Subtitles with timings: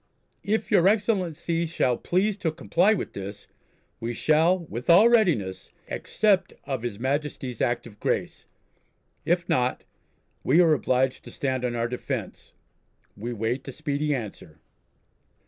[0.43, 3.47] If your Excellency shall please to comply with this,
[3.99, 8.47] we shall, with all readiness, accept of His Majesty's Act of Grace.
[9.25, 9.83] If not,
[10.43, 12.53] we are obliged to stand on our defence.
[13.15, 14.57] We wait a speedy answer."